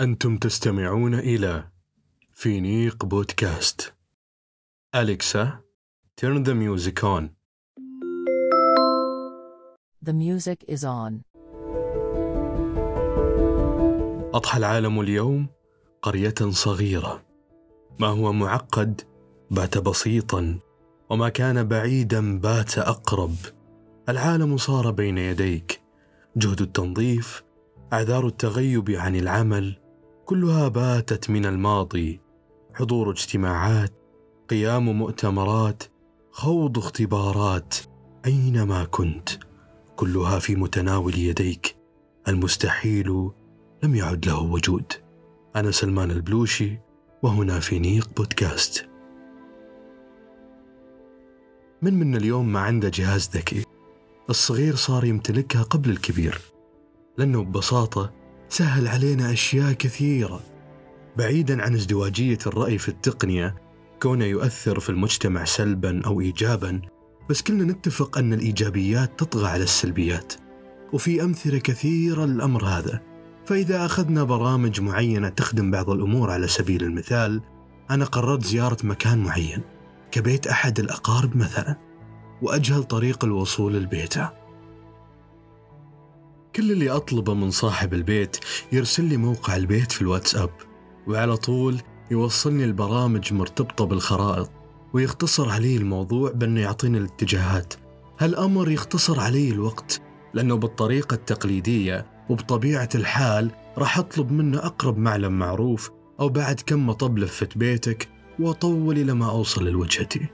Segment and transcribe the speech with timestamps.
[0.00, 1.68] أنتم تستمعون إلى
[2.34, 3.94] فينيق بودكاست.
[4.94, 5.60] أليكسا
[6.20, 7.28] turn the music on.
[10.02, 11.22] The music is on.
[14.34, 15.46] أضحى العالم اليوم
[16.02, 17.22] قرية صغيرة.
[17.98, 19.00] ما هو معقد
[19.50, 20.58] بات بسيطا
[21.10, 23.34] وما كان بعيدا بات أقرب.
[24.08, 25.80] العالم صار بين يديك.
[26.36, 27.42] جهد التنظيف
[27.92, 29.79] أعذار التغيب عن العمل
[30.30, 32.20] كلها باتت من الماضي.
[32.74, 33.92] حضور اجتماعات
[34.50, 35.82] قيام مؤتمرات
[36.30, 37.74] خوض اختبارات.
[38.26, 39.28] أينما كنت؟
[39.96, 41.76] كلها في متناول يديك.
[42.28, 43.30] المستحيل
[43.82, 44.92] لم يعد له وجود.
[45.56, 46.78] أنا سلمان البلوشي
[47.22, 48.88] وهنا في نيق بودكاست.
[51.82, 53.64] من من اليوم ما عنده جهاز ذكي.
[54.30, 56.40] الصغير صار يمتلكها قبل الكبير.
[57.18, 58.19] لأنه ببساطة
[58.52, 60.40] سهل علينا أشياء كثيرة.
[61.16, 63.54] بعيدا عن ازدواجية الرأي في التقنية
[64.02, 66.80] كونه يؤثر في المجتمع سلبا أو إيجابا
[67.30, 70.32] بس كلنا نتفق أن الإيجابيات تطغى على السلبيات
[70.92, 73.00] وفي أمثلة كثيرة للأمر هذا.
[73.46, 77.42] فإذا أخذنا برامج معينة تخدم بعض الأمور على سبيل المثال
[77.90, 79.62] أنا قررت زيارة مكان معين
[80.10, 81.76] كبيت أحد الأقارب مثلا
[82.42, 84.39] وأجهل طريق الوصول لبيته.
[86.56, 88.36] كل اللي أطلبه من صاحب البيت
[88.72, 90.50] يرسل لي موقع البيت في الواتساب
[91.06, 94.50] وعلى طول يوصلني البرامج مرتبطة بالخرائط
[94.92, 97.74] ويختصر علي الموضوع بأنه يعطيني الاتجاهات.
[98.18, 100.00] هالأمر يختصر علي الوقت
[100.34, 107.18] لأنه بالطريقة التقليدية وبطبيعة الحال راح أطلب منه أقرب معلم معروف أو بعد كم مطب
[107.18, 110.26] لفت بيتك وأطول إلى ما أوصل لوجهتي.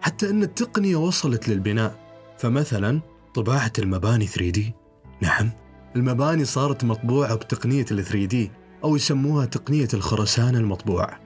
[0.00, 1.98] حتى أن التقنية وصلت للبناء
[2.38, 3.00] فمثلا
[3.34, 4.81] طباعة المباني 3D
[5.22, 5.50] نعم.
[5.96, 8.36] المباني صارت مطبوعة بتقنية ال 3D
[8.84, 11.18] أو يسموها تقنية الخرسانة المطبوع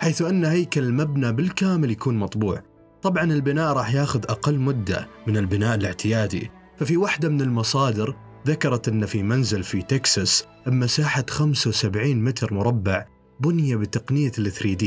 [0.00, 2.62] حيث أن هيكل المبنى بالكامل يكون مطبوع.
[3.02, 6.50] طبعا البناء راح ياخذ أقل مدة من البناء الاعتيادي.
[6.78, 8.16] ففي واحدة من المصادر
[8.46, 13.06] ذكرت أن في منزل في تكساس بمساحة 75 متر مربع
[13.40, 14.84] بني بتقنية ال 3D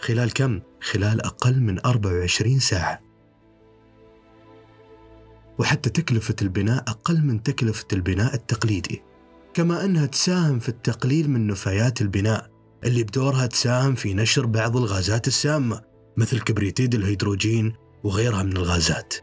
[0.00, 3.07] خلال كم؟ خلال أقل من 24 ساعة.
[5.58, 9.02] وحتى تكلفة البناء أقل من تكلفة البناء التقليدي.
[9.54, 12.50] كما أنها تساهم في التقليل من نفايات البناء
[12.84, 15.82] اللي بدورها تساهم في نشر بعض الغازات السامة
[16.16, 17.72] مثل كبريتيد الهيدروجين
[18.04, 19.14] وغيرها من الغازات.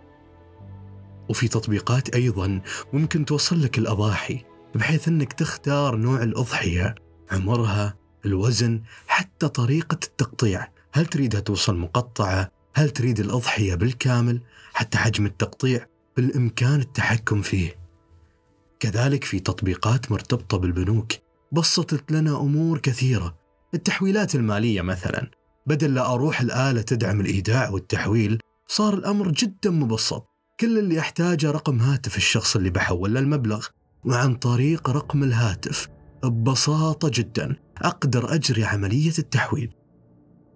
[1.30, 2.62] وفي تطبيقات أيضا
[2.94, 4.44] ممكن توصل لك الأضاحي
[4.76, 6.96] بحيث أنك تختار نوع الأضحية
[7.32, 7.96] عمرها
[8.26, 10.68] الوزن حتى طريقة التقطيع.
[10.92, 14.42] هل تريدها توصل مقطعة؟ هل تريد الأضحية بالكامل؟
[14.74, 17.76] حتى حجم التقطيع؟ بالإمكان التحكم فيه.
[18.80, 21.14] كذلك في تطبيقات مرتبطة بالبنوك
[21.52, 23.38] بسطت لنا أمور كثيرة.
[23.74, 25.32] التحويلات المالية مثلا.
[25.68, 30.28] بدل لا أروح الآلة تدعم الإيداع والتحويل صار الأمر جدا مبسط.
[30.60, 33.68] كل اللي أحتاجه رقم هاتف الشخص اللي بحول له المبلغ
[34.06, 35.88] وعن طريق رقم الهاتف.
[36.24, 37.56] ببساطة جدا.
[37.78, 39.74] أقدر أجري عملية التحويل.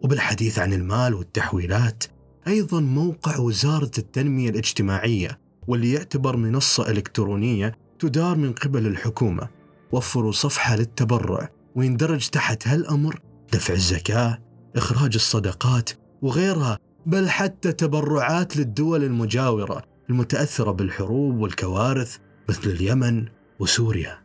[0.02, 2.04] وبالحديث عن المال والتحويلات
[2.48, 5.49] أيضا موقع وزارة التنمية الاجتماعية.
[5.68, 9.48] واللي يعتبر منصة إلكترونية تدار من قبل الحكومة
[9.92, 13.20] وفروا صفحة للتبرع ويندرج تحت هالأمر
[13.54, 14.38] دفع الزكاة
[14.76, 15.90] إخراج الصدقات
[16.22, 22.18] وغيرها بل حتى تبرعات للدول المجاورة المتأثرة بالحروب والكوارث
[22.50, 23.26] مثل اليمن
[23.60, 24.20] وسوريا.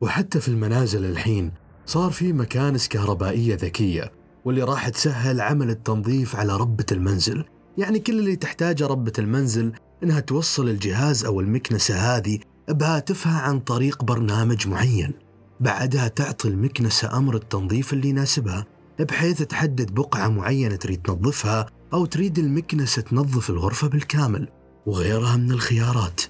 [0.00, 1.52] وحتى في المنازل الحين
[1.86, 4.12] صار في مكانس كهربائية ذكية
[4.44, 7.44] واللي راح تسهل عمل التنظيف على ربة المنزل.
[7.78, 14.04] يعني كل اللي تحتاجه ربة المنزل إنها توصل الجهاز أو المكنسة هذه بهاتفها عن طريق
[14.04, 15.12] برنامج معين.
[15.60, 18.66] بعدها تعطي المكنسة أمر التنظيف اللي يناسبها
[18.98, 24.48] بحيث تحدد بقعة معينة تريد تنظفها أو تريد المكنسة تنظف الغرفة بالكامل
[24.86, 26.20] وغيرها من الخيارات.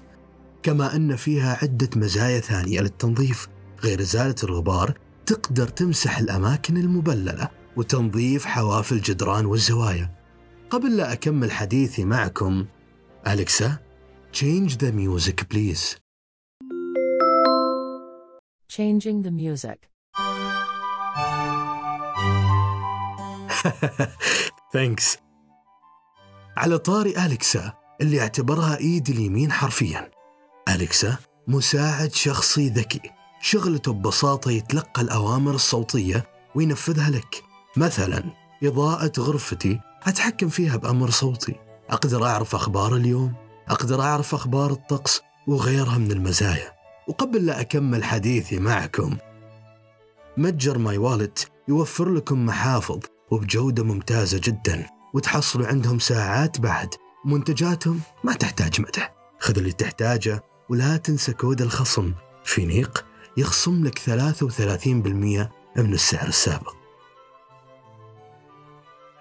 [0.63, 3.47] كما أن فيها عدة مزايا ثانية للتنظيف
[3.83, 4.93] غير ازالة الغبار
[5.25, 10.24] تقدر تمسح الأماكن المبللة وتنظيف حواف الجدران والزوايا.
[10.69, 12.65] قبل لا أكمل حديثي معكم
[13.27, 13.77] أليكسا
[14.33, 15.97] change the music please.
[18.69, 19.79] Changing the music.
[24.73, 25.17] ثانكس
[26.57, 30.11] على طاري أليكسا اللي اعتبرها إيدي اليمين حرفيا.
[30.69, 31.17] أليكسا
[31.47, 33.01] مساعد شخصي ذكي.
[33.41, 36.25] شغلته ببساطة يتلقى الأوامر الصوتية
[36.55, 37.43] وينفذها لك.
[37.77, 38.23] مثلا
[38.63, 41.55] إضاءة غرفتي أتحكم فيها بأمر صوتي.
[41.89, 43.33] أقدر أعرف أخبار اليوم
[43.67, 46.71] أقدر أعرف أخبار الطقس وغيرها من المزايا.
[47.07, 49.17] وقبل لا أكمل حديثي معكم
[50.37, 52.99] متجر ماي والت يوفر لكم محافظ
[53.31, 56.93] وبجودة ممتازة جدا وتحصلوا عندهم ساعات بعد.
[57.25, 59.15] منتجاتهم ما تحتاج مدح.
[59.39, 62.13] خذ اللي تحتاجه ولا تنسى كود الخصم.
[62.43, 63.05] فينيق
[63.37, 66.84] يخصم لك 33% من السعر السابق.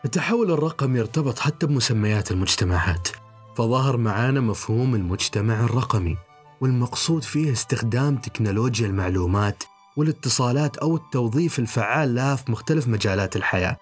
[0.04, 3.08] التحول الرقمي يرتبط حتى بمسميات المجتمعات
[3.56, 6.16] فظهر معانا مفهوم المجتمع الرقمي
[6.60, 9.64] والمقصود فيه استخدام تكنولوجيا المعلومات
[9.96, 13.76] والاتصالات أو التوظيف الفعال لها في مختلف مجالات الحياة.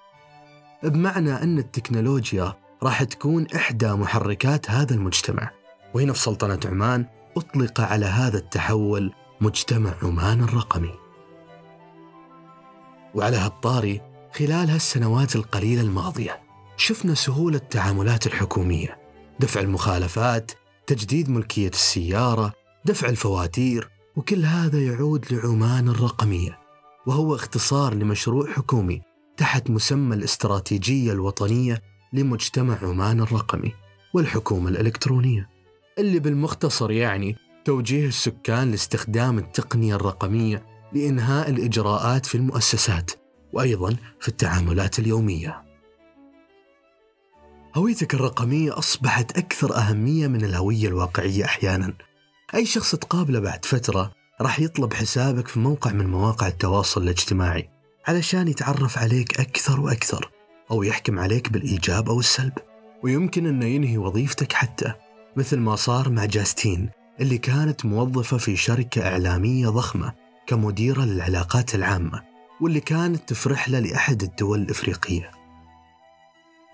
[0.82, 5.50] بمعنى أن التكنولوجيا راح تكون إحدى محركات هذا المجتمع
[5.94, 10.94] وهنا في سلطنة عمان أطلق على هذا التحول مجتمع عمان الرقمي.
[13.14, 16.40] وعلى هالطاري خلال هالسنوات القليلة الماضية
[16.76, 18.98] شفنا سهولة التعاملات الحكومية
[19.40, 20.52] دفع المخالفات
[20.86, 22.52] تجديد ملكية السيارة
[22.84, 26.58] دفع الفواتير وكل هذا يعود لعمان الرقمية
[27.06, 29.02] وهو اختصار لمشروع حكومي
[29.36, 31.82] تحت مسمى الاستراتيجية الوطنية
[32.12, 33.72] لمجتمع عمان الرقمي
[34.14, 35.48] والحكومة الإلكترونية
[35.98, 43.21] اللي بالمختصر يعني توجيه السكان لاستخدام التقنية الرقمية لإنهاء الإجراءات في المؤسسات.
[43.52, 45.62] وأيضا في التعاملات اليومية.
[47.74, 51.94] هويتك الرقمية أصبحت أكثر أهمية من الهوية الواقعية أحيانا.
[52.54, 57.70] أي شخص تقابله بعد فترة راح يطلب حسابك في موقع من مواقع التواصل الاجتماعي
[58.06, 60.30] علشان يتعرف عليك أكثر وأكثر
[60.70, 62.52] أو يحكم عليك بالإيجاب أو السلب.
[63.02, 64.94] ويمكن أنه ينهي وظيفتك حتى
[65.36, 66.90] مثل ما صار مع جاستين
[67.20, 70.12] اللي كانت موظفة في شركة إعلامية ضخمة
[70.46, 72.31] كمديرة للعلاقات العامة.
[72.62, 75.30] واللي كانت تفرح له لأحد الدول الإفريقية.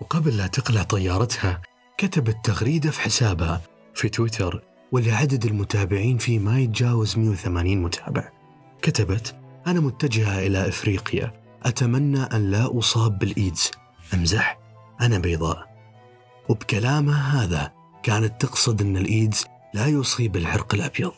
[0.01, 1.61] وقبل لا تقلع طيارتها
[1.97, 3.61] كتبت تغريدة في حسابها
[3.93, 8.29] في تويتر واللي عدد المتابعين فيه ما يتجاوز 180 متابع.
[8.81, 9.35] كتبت
[9.67, 11.33] أنا متجهة إلى إفريقيا.
[11.63, 13.71] أتمنى أن لا أصاب بالإيدز.
[14.13, 14.59] أمزح.
[15.01, 15.69] أنا بيضاء.
[16.49, 17.71] وبكلامها هذا
[18.03, 21.11] كانت تقصد أن الإيدز لا يصيب العرق الأبيض.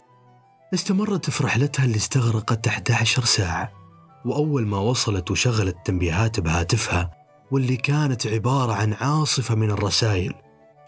[0.73, 3.80] استمرت في رحلتها اللي استغرقت 11 ساعة.
[4.25, 7.11] وأول ما وصلت وشغلت تنبيهات بهاتفها
[7.51, 10.33] واللي كانت عبارة عن عاصفة من الرسائل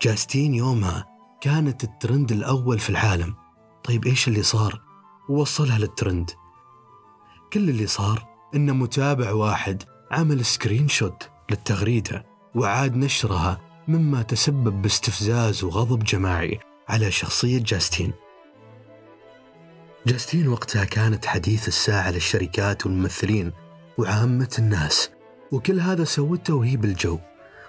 [0.02, 1.06] جاستين يومها
[1.42, 3.36] كانت الترند الأول في العالم.
[3.84, 4.82] طيب إيش اللي صار؟
[5.30, 6.32] ووصلها للترند.
[7.54, 8.26] كل اللي صار
[8.56, 12.26] إن متابع واحد عمل screenshot للتغريدة
[12.56, 16.60] وعاد نشرها مما تسبب باستفزاز وغضب جماعي
[16.90, 18.14] على شخصية جاستين.
[20.08, 23.52] جاستين وقتها كانت حديث الساعة للشركات والممثلين
[23.98, 25.10] وعامة الناس
[25.52, 27.20] وكل هذا سوته وهي بالجو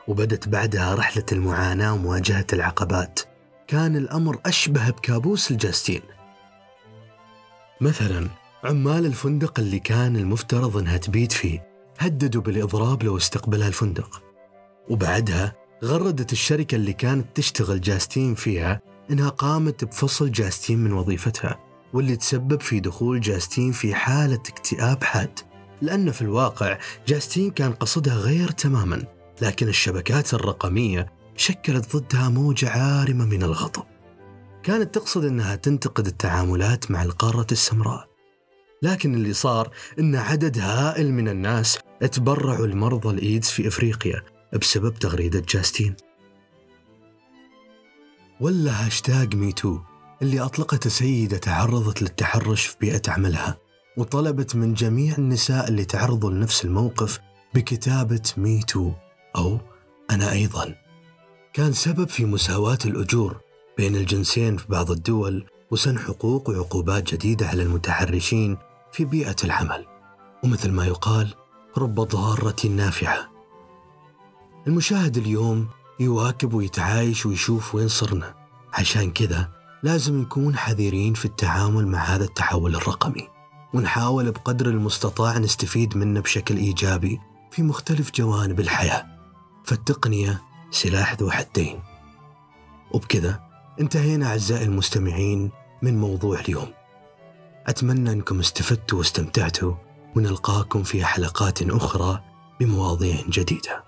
[0.08, 3.20] وبدت بعدها رحلة المعاناة ومواجهة العقبات.
[3.66, 6.00] كان الأمر أشبه بكابوس الجاستين
[7.80, 8.28] مثلا
[8.64, 11.66] عمال الفندق اللي كان المفترض إنها تبيت فيه
[11.98, 14.22] هددوا بالإضراب لو استقبلها الفندق.
[14.88, 15.52] وبعدها
[15.84, 21.73] غردت الشركة اللي كانت تشتغل جاستين فيها إنها قامت بفصل جاستين من وظيفتها.
[21.94, 25.40] واللي تسبب في دخول جاستين في حالة اكتئاب حاد.
[25.82, 29.02] لأن في الواقع جاستين كان قصدها غير تماما
[29.42, 33.82] لكن الشبكات الرقمية شكلت ضدها موجة عارمة من الغضب.
[34.62, 38.08] كانت تقصد أنها تنتقد التعاملات مع القارة السمراء.
[38.82, 41.78] لكن اللي صار أن عدد هائل من الناس
[42.12, 44.22] تبرعوا لمرضى الإيدز في إفريقيا
[44.60, 45.96] بسبب تغريدة جاستين.
[48.40, 49.93] ولا هاشتاج Me Too.
[50.24, 53.58] اللي أطلقته سيدة تعرضت للتحرش في بيئة عملها
[53.96, 57.18] وطلبت من جميع النساء اللي تعرضوا لنفس الموقف
[57.54, 58.92] بكتابة ميتو
[59.36, 59.58] أو
[60.10, 60.74] أنا أيضا.
[61.52, 63.40] كان سبب في مساواة الأجور
[63.76, 68.56] بين الجنسين في بعض الدول وسن حقوق وعقوبات جديدة على المتحرشين
[68.92, 69.86] في بيئة العمل.
[70.44, 71.34] ومثل ما يقال
[71.78, 73.30] رب ضارة نافعة.
[74.66, 75.68] المشاهد اليوم
[76.00, 78.34] يواكب ويتعايش ويشوف وين صرنا.
[78.72, 83.28] عشان كذا لازم نكون حذرين في التعامل مع هذا التحول الرقمي.
[83.74, 89.06] ونحاول بقدر المستطاع نستفيد منه بشكل إيجابي في مختلف جوانب الحياة.
[89.64, 91.80] فالتقنية سلاح ذو حدين.
[92.90, 93.40] وبكذا
[93.80, 95.50] انتهينا أعزائي المستمعين
[95.82, 96.68] من موضوع اليوم.
[97.66, 99.74] أتمنى أنكم استفدتوا واستمتعتوا.
[100.16, 102.20] ونلقاكم في حلقات أخرى
[102.60, 103.84] بمواضيع جديدة.